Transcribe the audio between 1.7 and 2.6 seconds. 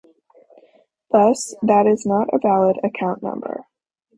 is not a